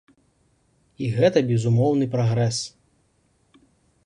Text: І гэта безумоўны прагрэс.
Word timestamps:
І 1.03 1.09
гэта 1.17 1.39
безумоўны 1.51 2.05
прагрэс. 2.17 2.57